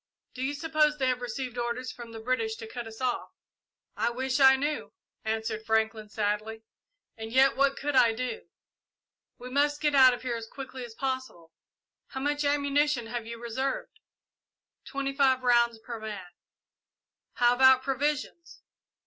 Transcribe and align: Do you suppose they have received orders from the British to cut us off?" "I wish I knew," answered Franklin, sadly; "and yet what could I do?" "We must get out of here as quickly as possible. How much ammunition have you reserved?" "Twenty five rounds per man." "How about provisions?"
Do 0.33 0.41
you 0.41 0.55
suppose 0.55 0.97
they 0.97 1.09
have 1.09 1.21
received 1.21 1.59
orders 1.59 1.91
from 1.91 2.11
the 2.11 2.19
British 2.19 2.55
to 2.55 2.65
cut 2.65 2.87
us 2.87 3.01
off?" 3.01 3.29
"I 3.95 4.09
wish 4.09 4.39
I 4.39 4.55
knew," 4.55 4.93
answered 5.23 5.63
Franklin, 5.63 6.09
sadly; 6.09 6.63
"and 7.15 7.31
yet 7.31 7.55
what 7.55 7.77
could 7.77 7.95
I 7.95 8.11
do?" 8.11 8.47
"We 9.37 9.51
must 9.51 9.79
get 9.79 9.93
out 9.93 10.15
of 10.15 10.23
here 10.23 10.33
as 10.35 10.47
quickly 10.47 10.83
as 10.83 10.95
possible. 10.95 11.51
How 12.07 12.19
much 12.19 12.43
ammunition 12.43 13.05
have 13.13 13.27
you 13.27 13.37
reserved?" 13.39 13.99
"Twenty 14.85 15.13
five 15.13 15.43
rounds 15.43 15.77
per 15.77 15.99
man." 15.99 16.29
"How 17.33 17.53
about 17.53 17.83
provisions?" 17.83 18.63